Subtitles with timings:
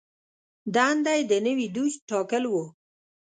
[0.73, 2.55] دنده یې د نوي دوج ټاکل و.